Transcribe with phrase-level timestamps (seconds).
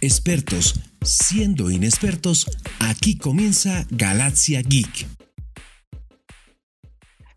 [0.00, 2.46] Expertos, siendo inexpertos,
[2.78, 5.08] aquí comienza Galaxia Geek.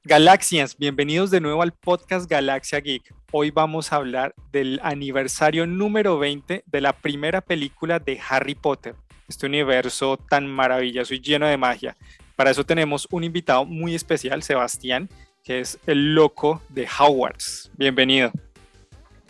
[0.03, 3.15] Galaxians, bienvenidos de nuevo al podcast Galaxia Geek.
[3.31, 8.93] Hoy vamos a hablar del aniversario número 20 de la primera película de Harry Potter,
[9.27, 11.97] este universo tan maravilloso y lleno de magia.
[12.35, 15.09] Para eso tenemos un invitado muy especial, Sebastián,
[15.43, 17.71] que es el loco de Hogwarts.
[17.75, 18.31] Bienvenido.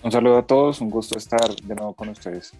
[0.03, 2.51] Un saludo a todos, un gusto estar de nuevo con ustedes.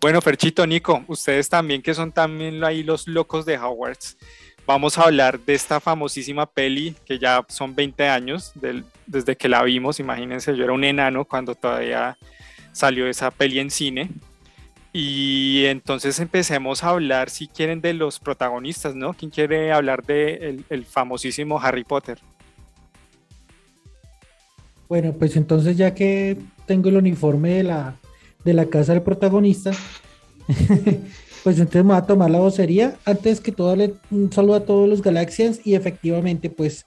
[0.00, 4.16] Bueno, Ferchito, Nico, ustedes también que son también ahí los locos de Hogwarts,
[4.64, 8.52] vamos a hablar de esta famosísima peli que ya son 20 años
[9.06, 9.98] desde que la vimos.
[9.98, 12.16] Imagínense, yo era un enano cuando todavía
[12.70, 14.10] salió esa peli en cine.
[14.92, 19.14] Y entonces empecemos a hablar, si quieren, de los protagonistas, ¿no?
[19.14, 22.18] ¿Quién quiere hablar de el famosísimo Harry Potter?
[24.88, 27.96] Bueno, pues entonces ya que tengo el uniforme de la,
[28.44, 29.72] de la casa del protagonista,
[31.44, 32.96] pues entonces me voy a tomar la vocería.
[33.04, 36.86] Antes que todo, le, un saludo a todos los Galaxians y efectivamente, pues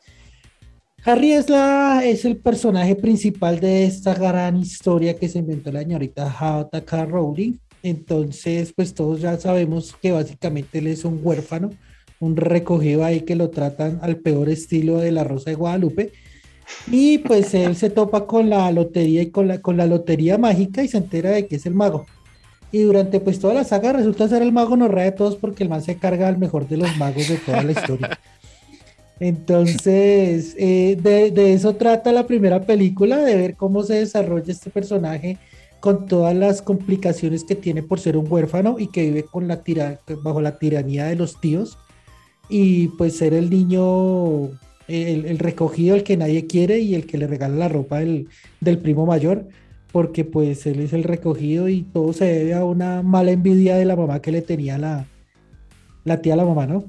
[1.03, 5.80] Harry es, la, es el personaje principal de esta gran historia que se inventó la
[5.80, 7.05] señorita J.K.
[7.05, 7.53] Rowling.
[7.81, 11.71] Entonces, pues todos ya sabemos que básicamente él es un huérfano,
[12.19, 16.11] un recogido ahí que lo tratan al peor estilo de la Rosa de Guadalupe
[16.88, 20.83] y pues él se topa con la lotería y con la, con la lotería mágica
[20.83, 22.05] y se entera de que es el mago.
[22.72, 25.69] Y durante pues toda la saga resulta ser el mago norrea de todos porque el
[25.69, 28.19] man se carga al mejor de los magos de toda la historia.
[29.19, 34.72] Entonces, eh, de, de, eso trata la primera película, de ver cómo se desarrolla este
[34.72, 35.38] personaje
[35.81, 39.25] con todas las complicaciones que tiene por ser un huérfano y que vive
[40.23, 41.77] bajo la tiranía de los tíos
[42.49, 44.52] y pues ser el niño
[44.92, 48.28] el, recogido, el que nadie quiere y el que le regala la ropa del,
[48.81, 49.48] primo mayor,
[49.92, 53.86] porque pues él es el recogido y todo se debe a una mala envidia de
[53.86, 55.06] la mamá que le tenía la,
[56.03, 56.86] la tía a la mamá, ¿no?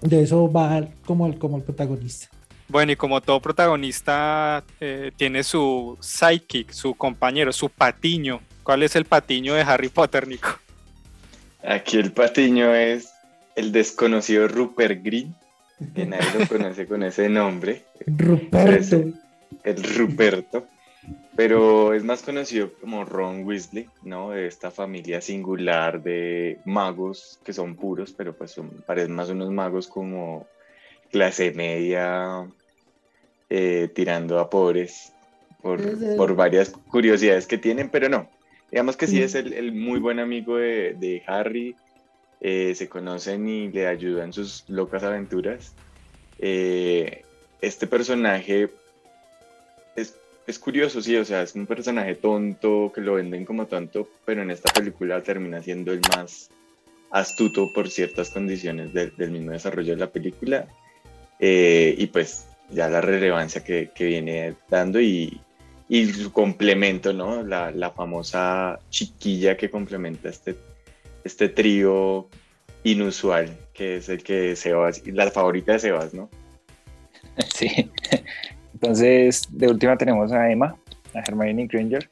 [0.00, 2.28] De eso va como el, como el protagonista.
[2.68, 8.40] Bueno, y como todo protagonista eh, tiene su sidekick, su compañero, su patiño.
[8.62, 10.48] ¿Cuál es el patiño de Harry Potter, Nico?
[11.62, 13.10] Aquí el patiño es
[13.56, 15.34] el desconocido Rupert Green,
[15.94, 17.82] que nadie lo conoce con ese nombre.
[18.06, 19.04] Ruperto.
[19.64, 20.66] el Ruperto.
[21.36, 24.30] Pero es más conocido como Ron Weasley, ¿no?
[24.30, 29.50] De esta familia singular de magos que son puros, pero pues son, parecen más unos
[29.50, 30.46] magos como
[31.10, 32.46] clase media,
[33.50, 35.12] eh, tirando a pobres
[35.60, 38.28] por, varias curiosidades que tienen, pero no.
[38.70, 41.76] Digamos que sí es el, muy buen amigo de, de Harry,
[42.46, 45.72] eh, se conocen y le ayudan sus locas aventuras.
[46.38, 47.24] Eh,
[47.62, 48.68] este personaje
[49.96, 50.14] es,
[50.46, 54.42] es, curioso, sí, o sea, es un personaje tonto, que lo venden como tonto, pero
[54.42, 56.50] en esta película termina siendo el más
[57.10, 60.68] astuto por ciertas condiciones del mismo desarrollo de la película.
[61.40, 65.40] Eh, y pues ya la relevancia que, que viene dando y,
[65.88, 67.42] y, su complemento, ¿no?
[67.42, 70.54] La, la famosa chiquilla que complementa este
[71.24, 72.28] este trío
[72.84, 76.28] inusual, que es el que Sebas, la favorita de Sebas, ¿no?
[77.54, 77.90] Sí.
[78.74, 80.76] Entonces, de última tenemos a Emma,
[81.14, 82.08] a Hermione Granger.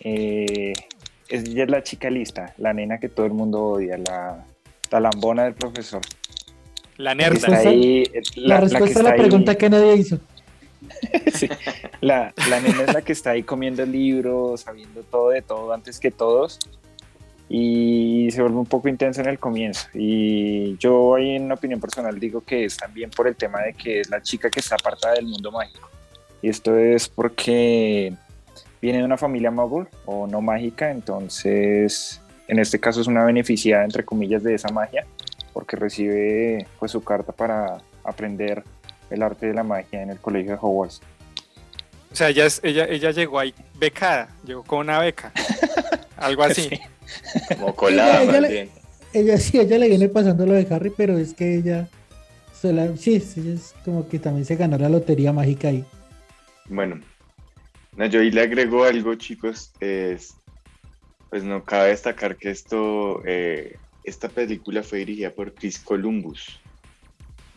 [0.00, 0.72] Eh,
[1.28, 4.46] ella es la chica lista, la nena que todo el mundo odia, la,
[4.90, 6.00] la lambona del profesor.
[6.96, 7.48] La nerda.
[8.36, 10.18] la, respuesta a la pregunta que nadie hizo.
[11.34, 11.48] sí,
[12.00, 15.98] la, la nena es la que está ahí comiendo libros, sabiendo todo de todo antes
[15.98, 16.58] que todos
[17.52, 19.88] y se vuelve un poco intenso en el comienzo.
[19.92, 24.00] Y yo ahí en opinión personal digo que es también por el tema de que
[24.00, 25.90] es la chica que está apartada del mundo mágico.
[26.42, 28.14] Y esto es porque
[28.80, 33.82] viene de una familia mogul o no mágica, entonces en este caso es una beneficiada
[33.82, 35.04] entre comillas de esa magia
[35.52, 38.62] porque recibe pues su carta para aprender
[39.10, 41.00] el arte de la magia en el colegio de Hogwarts.
[42.12, 45.32] O sea, ella, ella, ella llegó ahí becada, llegó con una beca,
[46.16, 46.70] algo así.
[47.48, 48.70] Como colada, ella, bien.
[49.12, 51.88] ella, sí, ella le viene pasando lo de Harry, pero es que ella,
[52.52, 55.84] sola, sí, es como que también se ganó la lotería mágica ahí.
[56.68, 57.00] Bueno,
[57.96, 60.34] no, yo ahí le agrego algo, chicos, es,
[61.28, 66.60] pues no cabe destacar que esto, eh, esta película fue dirigida por Chris Columbus.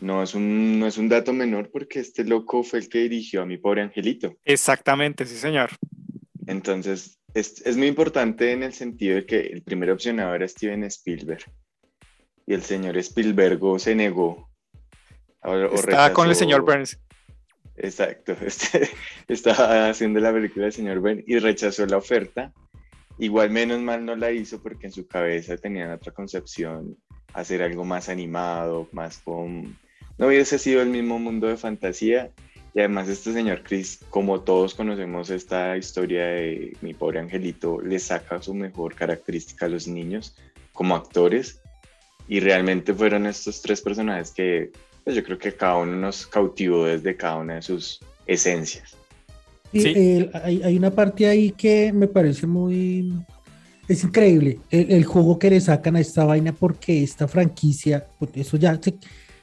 [0.00, 3.42] No es, un, no es un dato menor porque este loco fue el que dirigió
[3.42, 4.36] a mi pobre angelito.
[4.44, 5.70] Exactamente, sí, señor.
[6.46, 11.44] Entonces, es, muy importante en el sentido de que el primer opcionado era Steven Spielberg
[12.46, 14.50] y el señor Spielberg se negó.
[15.42, 16.98] Estaba con el señor Burns.
[17.76, 18.88] Exacto, este,
[19.28, 22.52] estaba haciendo la película del señor Burns y rechazó la oferta
[23.18, 26.96] igual menos mal no la hizo porque en su cabeza tenían otra concepción,
[27.32, 29.78] hacer algo más animado, más con...
[30.18, 32.30] No hubiese sido el mismo mundo de fantasía
[32.74, 38.00] y además este señor Chris, como todos conocemos esta historia de mi pobre angelito, le
[38.00, 40.34] saca su mejor característica a los niños
[40.72, 41.60] como actores
[42.26, 44.72] y realmente fueron estos tres personajes que
[45.04, 48.96] pues, yo creo que cada uno nos cautivó desde cada una de sus esencias.
[49.72, 53.12] Sí, hay, una parte ahí que me parece muy...
[53.86, 58.56] Es increíble el, juego que le sacan a esta vaina porque esta franquicia, pues, eso
[58.56, 58.80] ya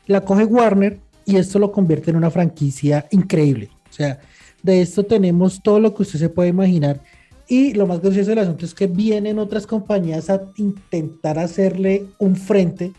[0.07, 1.00] la coge Warner
[1.31, 3.69] y esto lo convierte en una franquicia increíble.
[3.89, 4.19] O sea,
[4.63, 7.01] de esto tenemos todo lo que usted se puede imaginar.
[7.48, 12.36] Y lo más gracioso del asunto es que vienen otras compañías a intentar hacerle un
[12.36, 12.94] frente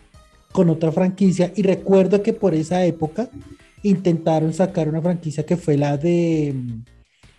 [0.53, 1.53] con otra franquicia.
[1.57, 3.29] Y recuerdo que por esa época
[3.83, 6.55] intentaron sacar una franquicia que fue la de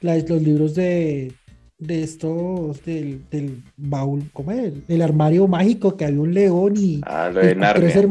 [0.02, 1.34] la, los libros de,
[1.78, 4.74] de estos del, del baúl, ¿cómo es?
[4.88, 7.02] El armario mágico que había un león y.
[7.06, 8.10] Ah, lo de Narnia.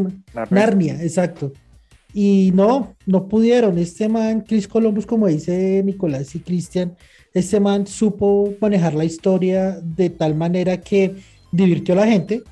[0.51, 1.53] Narnia, exacto.
[2.15, 3.79] Y no, no pudieron.
[3.79, 6.95] Este man, Chris Columbus, como dice Nicolás y Cristian,
[7.35, 11.15] este man supo manejar la historia de tal manera que
[11.51, 12.43] divirtió a la gente,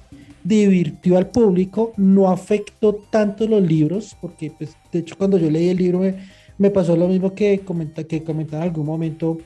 [0.43, 5.69] divirtió al público, no afectó tanto los libros, porque pues, de hecho cuando yo leí
[5.69, 6.01] el libro
[6.59, 9.39] me, pasó lo mismo que, comenta, que comentaba en algún momento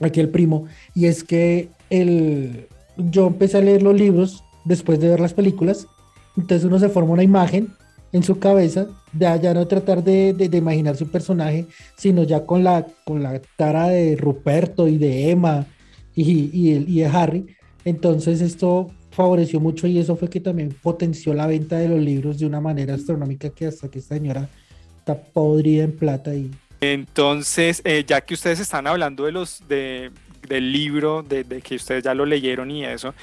[0.00, 0.64] aquí el primo,
[0.94, 2.66] y es que el,
[2.96, 5.86] yo empecé a leer los libros después de ver las películas,
[6.36, 7.68] entonces uno se forma una imagen
[8.12, 8.86] en su cabeza,
[9.18, 11.66] ya, ya no tratar de, de, imaginar su personaje,
[11.96, 15.66] sino ya con la, con la cara de Ruperto y de Emma
[16.14, 17.46] y, y, y de Harry.
[17.84, 22.38] Entonces esto favoreció mucho y eso fue que también potenció la venta de los libros
[22.38, 24.46] de una manera astronómica que hasta que esta señora
[24.98, 26.50] está podrida en plata y
[26.82, 30.10] entonces eh, ya que ustedes están hablando de los de,
[30.46, 33.14] del libro de, que ustedes ya lo leyeron y eso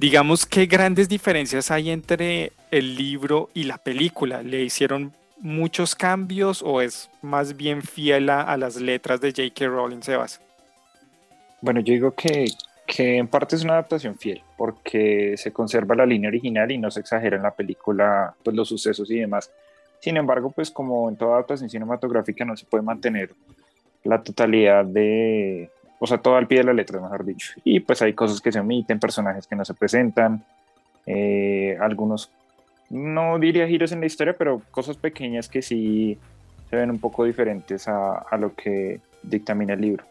[0.00, 4.42] digamos, ¿qué grandes diferencias hay entre el libro y la película?
[4.42, 9.66] ¿Le hicieron muchos cambios o es más bien fiel a, las letras de J.K.
[9.66, 10.40] Rowling, Sebas?
[11.60, 12.46] Bueno, yo digo que,
[12.86, 16.90] que en parte es una adaptación fiel, porque se conserva la línea original y no
[16.90, 19.50] se exagera en la película pues, los sucesos y demás.
[20.00, 23.34] Sin embargo, pues como en toda adaptación cinematográfica no se puede mantener
[24.04, 25.68] la totalidad de,
[26.02, 27.52] o sea, todo al pie de la letra, mejor dicho.
[27.62, 30.42] Y pues hay cosas que se omiten, personajes que no se presentan,
[31.04, 32.30] eh, algunos,
[32.88, 36.16] no diría giros en la historia, pero cosas pequeñas que sí
[36.70, 40.04] se ven un poco diferentes a, a lo que dictamina el libro.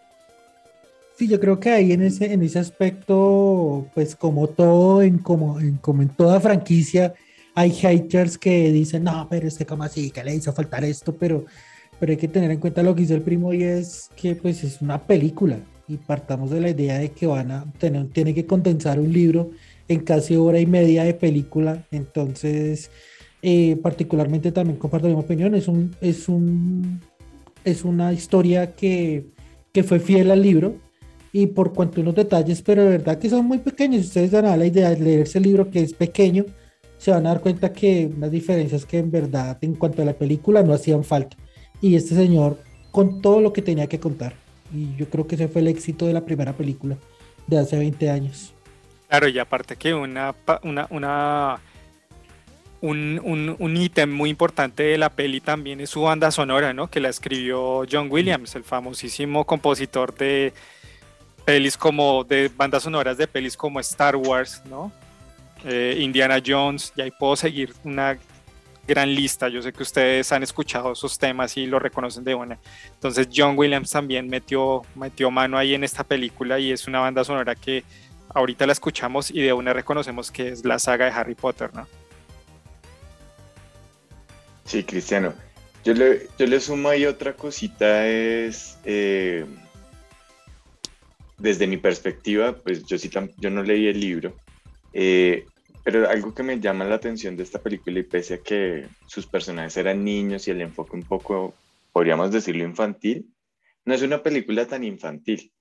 [1.18, 5.60] Sí, yo creo que ahí en ese, en ese aspecto, pues como todo, en, como,
[5.60, 7.16] en, como en toda franquicia,
[7.56, 11.16] hay haters que dicen, no, pero es que como así, que le hizo faltar esto,
[11.16, 11.46] pero,
[12.00, 14.64] pero hay que tener en cuenta lo que hizo el primo y es que pues
[14.64, 15.58] es una película
[15.90, 19.52] y partamos de la idea de que van a tener, tiene que condensar un libro
[19.88, 22.92] en casi hora y media de película, entonces
[23.42, 27.02] eh, particularmente también comparto mi opinión, es un, es un
[27.64, 29.26] es una historia que,
[29.72, 30.76] que fue fiel al libro
[31.32, 34.58] y por cuanto unos detalles, pero de verdad que son muy pequeños, ustedes dan a
[34.58, 36.46] la idea de leerse el libro que es pequeño,
[36.98, 40.14] se van a dar cuenta que unas diferencias que en verdad en cuanto a la
[40.14, 41.38] película no hacían falta.
[41.82, 42.58] Y este señor
[42.92, 44.34] con todo lo que tenía que contar.
[44.74, 46.98] Y yo creo que ese fue el éxito de la primera película
[47.48, 48.54] de hace 20 años.
[49.08, 51.60] Claro, y aparte que una, una, una
[52.82, 56.90] un, un, ítem muy importante de la peli también es su banda sonora, ¿no?
[56.90, 60.54] Que la escribió John Williams, el famosísimo compositor de
[61.44, 64.92] pelis como, de bandas sonoras de pelis como Star Wars, ¿no?
[65.66, 68.18] Eh, Indiana Jones, y ahí puedo seguir una
[68.90, 69.48] gran lista.
[69.48, 72.60] Yo sé que ustedes han escuchado esos temas y lo reconocen de una.
[72.94, 77.24] Entonces John Williams también metió, metió mano ahí en esta película y es una banda
[77.24, 77.84] sonora que
[78.30, 81.88] ahorita la escuchamos y de una reconocemos que es la saga de Harry Potter, ¿no?
[84.66, 85.34] Sí, Cristiano.
[85.86, 89.46] Yo le, yo le sumo ahí otra cosita, es eh,
[91.38, 94.36] desde mi perspectiva, pues yo sí yo no leí el libro.
[94.94, 95.46] Eh,
[95.84, 99.26] pero algo que me llama la atención de esta película y pese a que sus
[99.26, 101.54] personajes eran niños y el enfoque un poco,
[101.92, 103.34] podríamos decirlo, infantil,
[103.86, 105.52] no es una película tan infantil.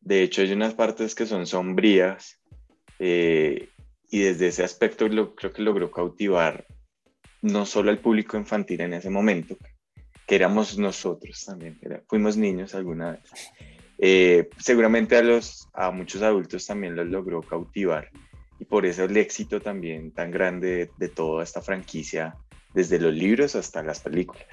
[0.00, 2.40] De hecho, hay unas partes que son sombrías
[2.98, 3.68] eh,
[4.10, 6.66] y desde ese aspecto lo, creo que logró cautivar
[7.42, 9.56] no solo al público infantil en ese momento,
[10.26, 13.52] que éramos nosotros también, fuimos niños alguna vez.
[13.98, 18.10] Eh, seguramente a, los, a muchos adultos también los logró cautivar
[18.58, 22.36] y por eso el éxito también tan grande de, toda esta franquicia,
[22.72, 24.46] desde los libros hasta las películas.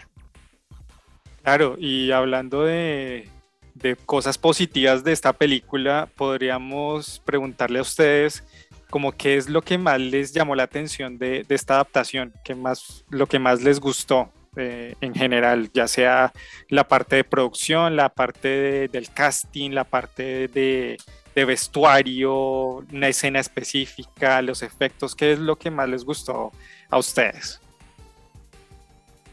[1.44, 3.28] Claro, y hablando de,
[3.74, 8.44] de cosas positivas de esta película, podríamos preguntarle a ustedes
[8.90, 12.54] como qué es lo que más les llamó la atención de, de esta adaptación, qué
[12.54, 16.34] más, lo que más les gustó eh, en general, ya sea
[16.68, 20.98] la parte de producción, la parte del casting, la parte de,
[21.36, 26.52] de, vestuario, una escena específica, los efectos, ¿qué es lo que más les gustó
[26.90, 27.60] a ustedes?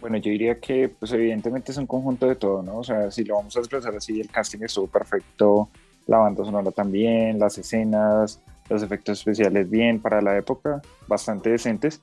[0.01, 2.79] Bueno, yo diría que, pues evidentemente es un conjunto de todo, ¿no?
[2.79, 5.69] O sea, si lo vamos a expresar así, el casting estuvo perfecto,
[6.07, 12.01] la banda sonora también, las escenas, los efectos especiales bien para la época, bastante decentes.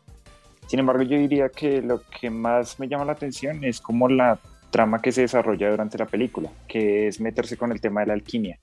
[0.67, 4.39] Sin embargo, yo diría que lo que más me llama la atención es como la
[4.71, 8.13] trama que se desarrolla durante la película, que es meterse con el tema de la
[8.13, 8.59] alquimia.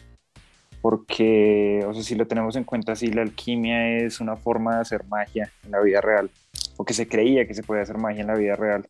[0.83, 4.81] Porque, o sea, si lo tenemos en cuenta, si la alquimia es una forma de
[4.83, 6.29] hacer magia en la vida real,
[6.77, 8.85] o que se creía que se podía hacer magia en la vida real,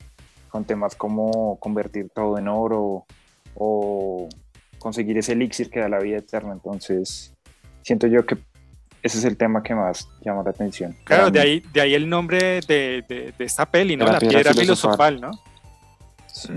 [0.49, 3.05] con temas como convertir todo en oro
[3.55, 4.29] o
[4.79, 6.53] conseguir ese elixir que da la vida eterna.
[6.53, 7.35] Entonces,
[7.83, 8.39] siento yo que
[9.03, 10.97] ese es el tema que más llama la atención.
[11.05, 14.07] Claro, de ahí, de ahí el nombre de, de, esta peli, ¿no?
[14.07, 15.31] La, piedra, filosofal, ¿no?
[16.27, 16.53] Sí.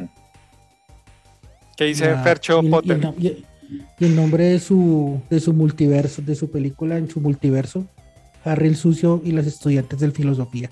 [1.75, 3.13] ¿Qué dice Fercho Potter?
[3.99, 7.87] Y el, nombre de su, de su multiverso, de su película en su multiverso,
[8.43, 10.69] Harry el Sucio y los estudiantes de filosofía.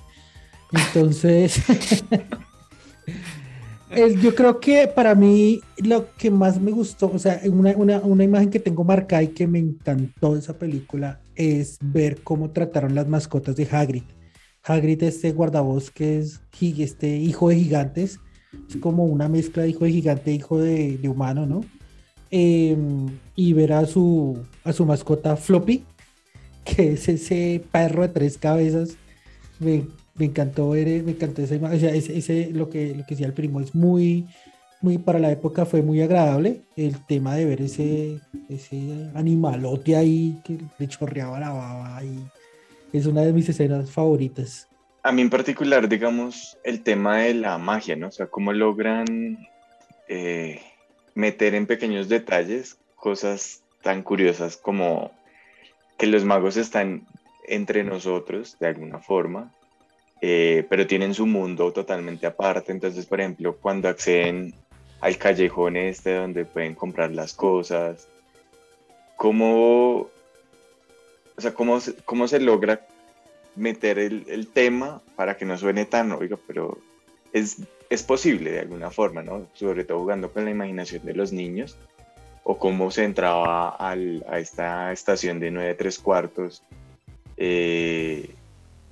[0.71, 1.61] Entonces,
[4.21, 8.23] yo creo que para mí lo que más me gustó, o sea, una, una, una,
[8.23, 12.95] imagen que tengo marcada y que me encantó de esa película es ver cómo trataron
[12.95, 14.03] las mascotas de Hagrid.
[14.63, 18.19] Hagrid, este guardabosques, este hijo de gigantes,
[18.69, 21.61] es como una mezcla de hijo de gigante e hijo de humano, ¿no?
[22.35, 25.83] Em, y ver a su, a su mascota Floppy,
[26.65, 28.97] que es ese perro de tres cabezas.
[29.59, 29.85] Me,
[30.17, 33.75] encantó ver, me encantó esa imagen, ese, lo, que, lo que decía el primo es
[33.75, 34.25] muy,
[34.81, 40.41] muy, para la época fue muy agradable el tema de ver ese, ese animalote ahí
[40.43, 42.17] que le chorreaba la baba y
[42.97, 44.67] es una de mis escenas favoritas.
[45.03, 48.07] A mí en particular, digamos, el tema de la magia, ¿no?
[48.07, 49.37] O sea, cómo logran
[50.07, 50.59] eh,
[51.15, 55.11] meter en pequeños detalles cosas tan curiosas como
[55.97, 57.05] que los magos están
[57.47, 59.53] entre nosotros de alguna forma,
[60.21, 62.71] eh, pero tienen su mundo totalmente aparte.
[62.71, 64.53] Entonces, por ejemplo, cuando acceden
[65.01, 68.07] al callejón este donde pueden comprar las cosas,
[69.17, 70.09] ¿cómo,
[71.35, 72.87] o sea, cómo, cómo se logra
[73.55, 76.77] meter el, tema para que no suene tan, oiga, pero
[77.33, 77.57] es,
[77.89, 79.47] es posible de alguna forma, ¿no?
[79.53, 81.77] Sobre todo jugando con la imaginación de los niños,
[82.43, 86.63] o cómo se entraba al, a esta estación de 9 3 cuartos.
[87.37, 88.29] Eh,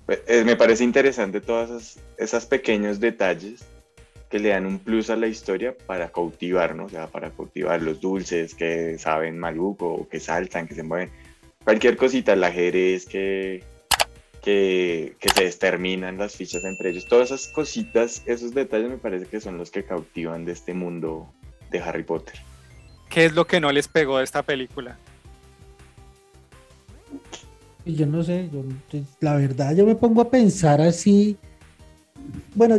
[0.08, 3.64] eh, me parece interesante todos esos, pequeños detalles
[4.30, 6.86] que le dan un plus a la historia para cautivar, ¿no?
[6.86, 11.10] O sea, para cautivar los dulces que saben maluco, que saltan, que se mueven.
[11.66, 13.64] Cualquier cosita, el ajedrez que,
[14.42, 17.06] que, que, se determinan las fichas entre ellos.
[17.06, 21.32] Todas esas cositas, esos detalles me parece que son los que cautivan de este mundo
[21.70, 22.36] de Harry Potter.
[23.10, 24.98] ¿Qué es lo que no les pegó de esta película?
[27.84, 28.50] Y yo no sé,
[29.20, 31.36] la verdad yo me pongo a pensar así,
[32.54, 32.76] bueno,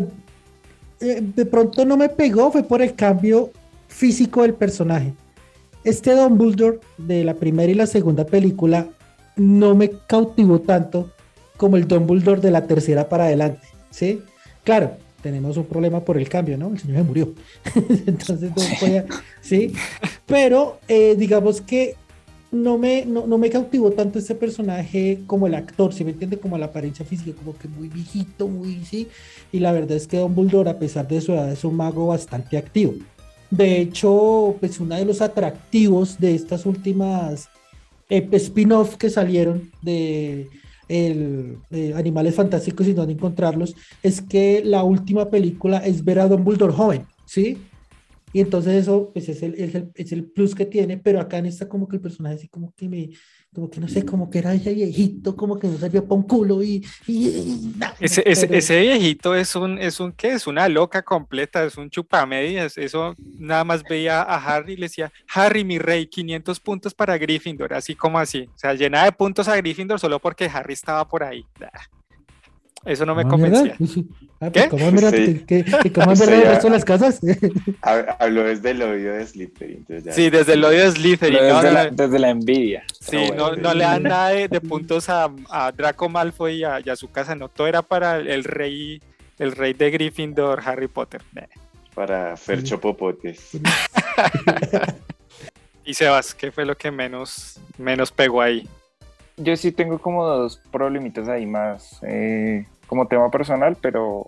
[1.00, 3.50] eh, de pronto no me pegó, fue por el cambio
[3.88, 5.12] físico del personaje.
[5.84, 8.86] Este Dumbledore de la primera y la segunda película
[9.36, 11.10] no me cautivó tanto
[11.56, 14.20] como el Dumbledore de la tercera para adelante, ¿sí?
[14.64, 16.70] Claro, tenemos un problema por el cambio, ¿no?
[16.70, 17.32] El señor se murió.
[18.06, 19.06] Entonces no podía,
[19.40, 19.72] ¿sí?
[20.26, 21.96] Pero eh, digamos que
[22.50, 26.58] no me, no, me cautivó tanto ese personaje como el actor, si me entiende, como
[26.58, 29.08] la apariencia física, como que muy viejito, muy, sí.
[29.52, 32.08] Y la verdad es que Don Dumbledore, a pesar de su edad, es un mago
[32.08, 32.94] bastante activo.
[33.50, 37.48] De hecho, pues uno de los atractivos de estas últimas
[38.10, 40.48] eh, spin-off que salieron de,
[40.92, 41.58] el,
[41.94, 47.06] Animales Fantásticos y dónde encontrarlos, es que la última película es ver a Dumbledore joven,
[47.24, 47.58] ¿sí?
[48.32, 51.38] Y entonces eso pues es el, es el, es el plus que tiene, pero acá
[51.38, 53.10] en esta como que el personaje así como que me,
[53.52, 56.22] como que no sé, como que era ese viejito, como que no servía para un
[56.22, 56.84] culo y...
[57.06, 60.32] y, ese, ese, ese, viejito es un, es un, ¿qué?
[60.32, 64.86] Es una loca completa, es un chupamedias, eso nada más veía a Harry y le
[64.86, 69.12] decía, Harry, mi rey, 500 puntos para Gryffindor, así como así, o sea, llena de
[69.12, 71.44] puntos a Gryffindor solo porque Harry estaba por ahí.
[72.84, 73.76] Eso no me convencía.
[74.40, 74.68] Ah, pues, ¿Qué?
[74.70, 75.44] ¿Cómo mira, sí.
[75.46, 77.20] ¿qué, cómo sí, el resto de las casas?
[78.18, 79.86] Habló desde el odio de Slytherin.
[80.10, 81.38] Sí, desde el odio de Slytherin.
[81.38, 82.84] Desde, no, la, desde la envidia.
[82.98, 86.80] Sí, no, no, le dan nada de, de puntos a, a, Draco Malfoy y a,
[86.84, 87.36] y a, su casa.
[87.36, 89.00] No, todo era para el rey,
[89.38, 91.22] el rey de Gryffindor, Harry Potter.
[91.94, 93.50] Para Fercho Popotes.
[95.84, 98.68] Y Sebas, ¿qué fue lo que menos, menos pegó ahí?
[99.36, 104.26] Yo sí tengo como dos problemitas ahí más eh, como tema personal, pero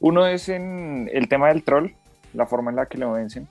[0.00, 1.92] uno es en el tema del troll,
[2.34, 3.48] la forma en la que lo vencen.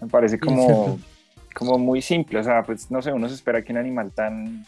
[0.00, 0.98] Me parece como,
[1.54, 4.66] como muy simple, o sea, pues no sé, uno se espera que un animal tan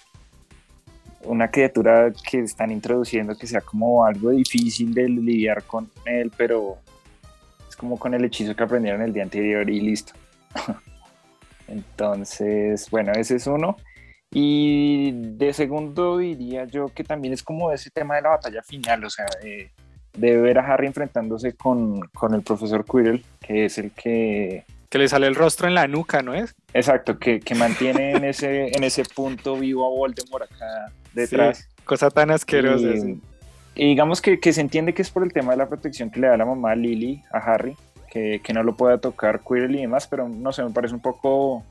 [1.27, 6.79] una criatura que están introduciendo que sea como algo difícil de lidiar con él, pero
[7.69, 10.13] es como con el hechizo que aprendieron el día anterior y listo.
[11.69, 13.77] Entonces, bueno, ese es uno.
[14.31, 19.05] Y de segundo diría yo que también es como ese tema de la batalla final,
[19.05, 19.71] o sea, de,
[20.19, 24.65] ver a Harry enfrentándose con, con, el profesor Quirrell, que es el que...
[24.89, 26.55] Que le sale el rostro en la nuca, ¿no es?
[26.73, 31.69] Exacto, que, que mantiene en ese, en ese punto vivo a Voldemort acá detrás.
[31.85, 32.87] cosa tan asquerosa.
[33.75, 36.21] Y, digamos que, que, se entiende que es por el tema de la protección que
[36.21, 37.77] le da la mamá a Lily, a Harry,
[38.11, 41.01] que, que no lo pueda tocar Quirrell y demás, pero no sé, me parece un
[41.01, 41.65] poco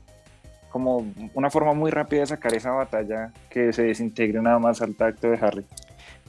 [0.76, 4.94] como una forma muy rápida de sacar esa batalla que se desintegre nada más al
[4.94, 5.64] tacto de Harry.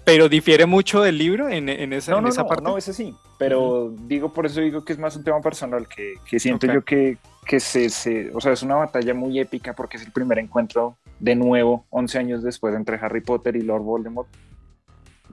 [0.06, 2.64] Pero difiere mucho del libro en, en esa, no, no, esa no, parte.
[2.64, 3.14] No, ese sí.
[3.38, 6.82] Pero digo, por eso digo que es más un tema personal, que, que siento yo
[6.86, 10.40] que, que se, se, o sea, es una batalla muy épica porque es el primer
[10.40, 14.30] encuentro de nuevo, 11 años después, entre Harry Potter y Lord Voldemort.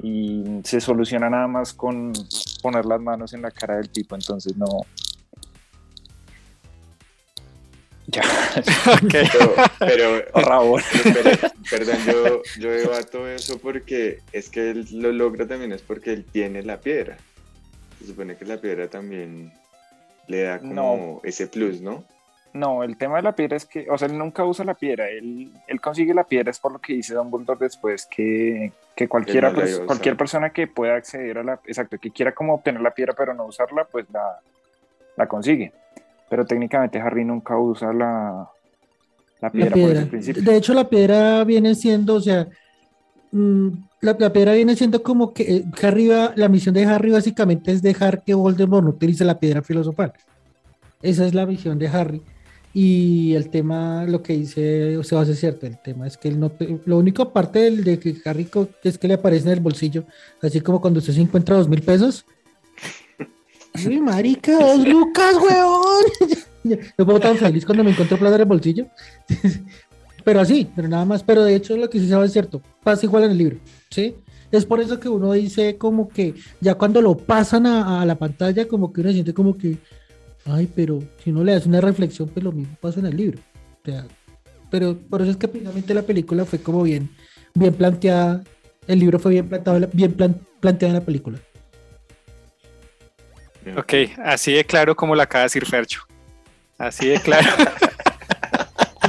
[0.02, 2.12] Y se soluciona nada más con
[2.60, 4.66] poner las manos en la cara del tipo, entonces no,
[8.14, 8.22] ya.
[9.78, 10.76] Pero, pero,
[11.70, 16.24] perdón, yo, yo debato eso porque es que él lo logra también, es porque él
[16.24, 17.16] tiene la piedra.
[17.98, 19.52] Se supone que la piedra también
[20.26, 22.04] le da como ese plus, ¿no?
[22.52, 25.08] No, el tema de la piedra es que, o sea, él nunca usa la piedra,
[25.08, 29.08] él, él consigue la piedra, es por lo que dice Don Dumbledore después, que, que
[29.08, 32.92] cualquiera, pues, cualquier persona que pueda acceder a la, exacto, que quiera como obtener la
[32.94, 34.40] piedra pero no usarla, pues la,
[35.16, 35.72] la consigue
[36.34, 38.50] pero técnicamente Harry nunca usa la,
[39.40, 42.48] la piedra, De hecho, la piedra viene siendo, o sea,
[43.30, 43.68] mm,
[44.00, 48.24] la, piedra viene siendo como que eh, Harry la misión de Harry básicamente es dejar
[48.24, 50.12] que Voldemort no utilice la piedra filosofal.
[51.02, 52.20] Esa es la misión de Harry.
[52.72, 56.40] Y el tema, lo que dice o sea, es cierto, el tema es que él
[56.40, 56.50] no,
[56.84, 58.48] lo único aparte de que Harry
[58.82, 60.02] es que le aparece en el bolsillo,
[60.42, 62.26] así como cuando usted se encuentra dos mil pesos,
[63.74, 66.38] Uy, marica, dos lucas, weón.
[66.98, 68.86] Yo puedo tan feliz cuando me encuentro plata en el bolsillo.
[70.24, 71.22] pero así, pero nada más.
[71.22, 72.62] Pero de hecho, lo que sí sabe es cierto.
[72.82, 73.58] Pasa igual en el libro,
[73.90, 74.14] ¿sí?
[74.50, 78.68] Es por eso que uno dice como que ya cuando lo pasan a, la pantalla,
[78.68, 79.78] como que uno siente como que,
[80.44, 83.40] ay, pero si uno le hace una reflexión, pues lo mismo pasa en el libro.
[83.82, 84.06] O sea,
[84.70, 87.10] pero por eso es que finalmente la película fue como bien,
[87.54, 88.44] bien planteada.
[88.86, 91.40] El libro fue bien planteado, bien planteado en la película.
[93.76, 96.06] Ok, así de claro como lo acaba de decir Fercho.
[96.78, 97.48] Así de claro.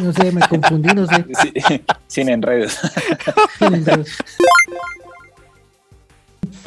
[0.01, 1.25] No sé, me confundí, no sé.
[2.07, 2.77] sin enredos.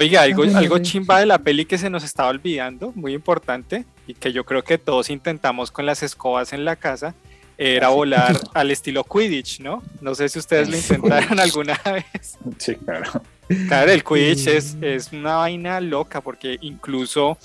[0.00, 4.14] Oiga, algo, algo chimba de la peli que se nos estaba olvidando, muy importante, y
[4.14, 7.14] que yo creo que todos intentamos con las escobas en la casa,
[7.58, 9.82] era volar al estilo Quidditch, ¿no?
[10.00, 12.38] No sé si ustedes lo intentaron alguna vez.
[12.58, 13.22] Sí, claro.
[13.66, 17.36] Claro, el Quidditch es, es una vaina loca porque incluso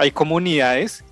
[0.00, 1.04] hay comunidades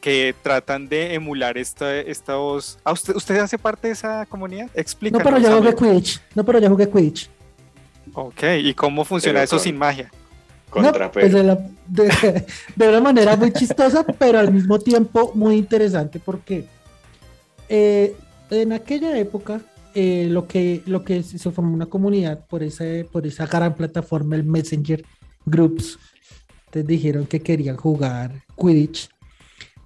[0.00, 2.78] que tratan de emular estos...
[2.82, 4.70] ¿Ah, usted, ¿Usted hace parte de esa comunidad?
[4.72, 5.22] Explícanos.
[5.22, 6.20] No, pero ya jugué Quidditch.
[6.34, 7.28] No, pero ya jugué Quidditch.
[8.14, 10.10] Ok, ¿y cómo funciona eso sin magia?
[10.70, 11.30] Contra pues
[11.86, 16.64] de, una manera muy chistosa, pero al mismo tiempo muy interesante, porque
[17.68, 18.16] eh,
[18.50, 19.60] en aquella época
[19.94, 24.36] eh, lo, que, lo que se formó una comunidad por, ese, por esa gran plataforma,
[24.36, 25.04] el Messenger
[25.44, 25.98] Groups,
[26.72, 29.08] dijeron que querían jugar Quidditch.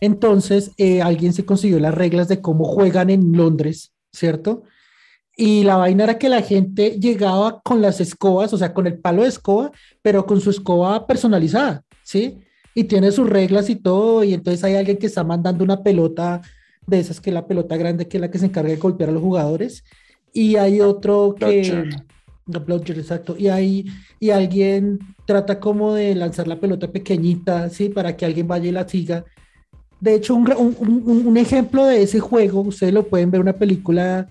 [0.00, 4.62] Entonces eh, alguien se consiguió las reglas de cómo juegan en Londres, ¿cierto?
[5.36, 8.98] Y la vaina era que la gente llegaba con las escobas, o sea, con el
[8.98, 12.38] palo de escoba, pero con su escoba personalizada, ¿sí?
[12.74, 16.40] Y tiene sus reglas y todo, y entonces hay alguien que está mandando una pelota
[16.86, 19.08] de esas que es la pelota grande, que es la que se encarga de golpear
[19.10, 19.84] a los jugadores,
[20.32, 21.88] y hay otro que...
[22.46, 23.37] exacto.
[23.38, 23.87] Y hay,
[24.20, 27.88] y alguien trata como de lanzar la pelota pequeñita, ¿sí?
[27.88, 29.24] Para que alguien vaya y la siga.
[30.00, 33.54] De hecho, un, un, un ejemplo de ese juego, ustedes lo pueden ver en una
[33.54, 34.28] película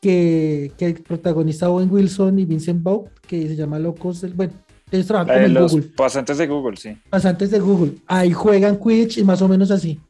[0.00, 4.52] que, que protagoniza Owen Wilson y Vincent Vaughn, que se llama Locos, bueno,
[4.90, 5.88] ellos trabajan en los Google.
[5.96, 6.96] Pasantes de Google, sí.
[7.10, 7.92] Pasantes de Google.
[8.06, 10.00] Ahí juegan Quidditch y más o menos así.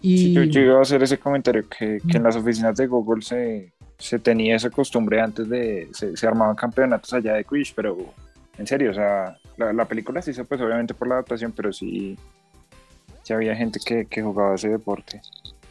[0.00, 0.32] Y...
[0.32, 3.72] yo, yo, iba a hacer ese comentario, que, que en las oficinas de Google se,
[4.00, 7.96] se tenía esa costumbre antes de, se, se armaban campeonatos allá de Quidditch, pero
[8.58, 12.18] en serio, o sea, la, película se hizo pues obviamente por la adaptación, pero sí,
[13.22, 15.20] sí había gente que, que jugaba ese deporte.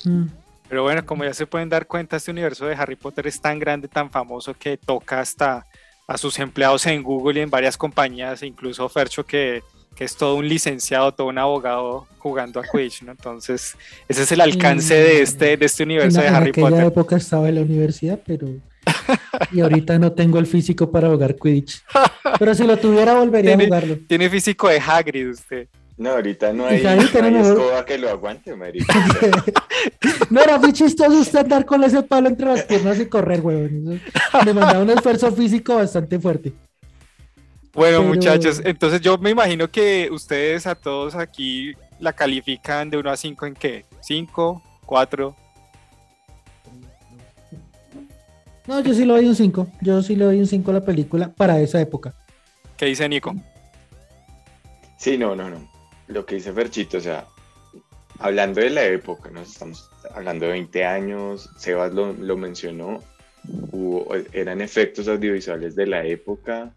[0.06, 0.28] Mm.
[0.70, 3.58] Pero bueno, como ya se pueden dar cuenta, este universo de Harry Potter es tan
[3.58, 5.66] grande, tan famoso que toca hasta
[6.08, 9.64] a sus empleados en Google y en varias compañías, incluso Fercho que,
[9.96, 13.12] que es todo un licenciado, todo un abogado jugando a Quidditch, ¿no?
[13.12, 13.76] Entonces,
[14.08, 16.86] ese es el alcance de este, de este universo en, de en Harry aquella Potter.
[16.86, 18.48] época estaba en la universidad, pero...
[19.52, 21.84] y ahorita no tengo el físico para jugar Quidditch.
[22.38, 23.98] Pero si lo tuviera, volvería a jugarlo.
[24.08, 25.68] Tiene físico de Hagrid usted.
[25.98, 28.94] No, ahorita no hay, no hay escoba que lo aguante, marica.
[30.30, 34.02] No era muy chistoso usted andar con ese palo entre las piernas y correr, huevón.
[34.46, 36.54] Me mandaba un esfuerzo físico bastante fuerte.
[37.74, 42.98] Bueno, Pero- muchachos, entonces yo me imagino que ustedes a todos aquí la califican de
[42.98, 43.86] 1 a 5 en qué?
[44.02, 44.62] ¿5?
[44.86, 45.36] ¿4?
[48.68, 49.68] No, yo sí le doy un 5.
[49.82, 52.14] Yo sí le doy un 5 a la película para esa época.
[52.78, 53.34] ¿Qué dice Nico?
[54.98, 55.70] Sí, no, no, no.
[56.08, 57.26] Lo que dice Ferchito, o sea,
[58.20, 59.42] hablando de la época, ¿no?
[59.42, 63.00] Estamos hablando de 20 años, Sebas lo, lo mencionó,
[63.72, 66.74] hubo- eran efectos audiovisuales de la época,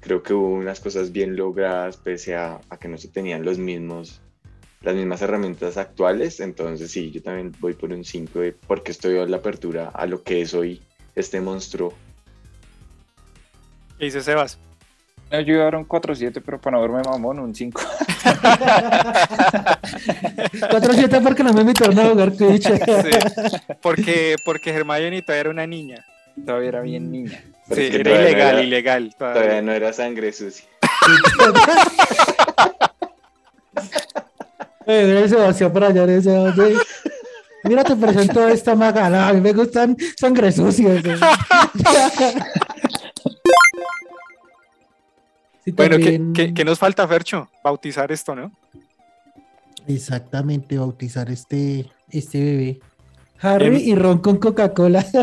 [0.00, 3.58] creo que hubo unas cosas bien logradas pese a, a que no se tenían los
[3.58, 4.20] mismos,
[4.82, 9.18] las mismas herramientas actuales, entonces sí, yo también voy por un 5 de- porque estoy
[9.18, 10.80] a la apertura a lo que es hoy
[11.14, 11.92] este monstruo.
[13.98, 14.58] ¿Qué dice Sebas?
[15.30, 17.80] No, yo iba a dar un 4-7, pero para no verme mamón, un 5.
[20.60, 22.66] 4-7 porque no me invitaron a jugar Quidditch.
[22.66, 23.10] Sí,
[23.82, 26.04] porque, porque Hermione todavía era una niña.
[26.44, 27.42] Todavía era bien niña.
[27.70, 29.14] Pero Sí, es que era todavía no ilegal, era- ilegal.
[29.16, 29.40] todavía.
[29.42, 30.64] Todavía no era sangre sucia.
[34.86, 36.74] Eh, se vació para allá ese oye.
[37.64, 39.28] Mira, te presento a esta magana.
[39.28, 40.90] A mí me gustan sangre sucia.
[45.62, 47.48] Sí, Bueno, ¿qué, qué- qué nos falta, Fercho?
[47.62, 48.50] Bautizar esto, ¿no?
[49.86, 52.80] Exactamente, bautizar este, este bebé.
[53.42, 55.04] Harry Em- y Ron con Coca-Cola.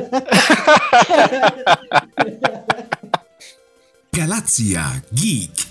[4.12, 5.67] Galaxia Geek.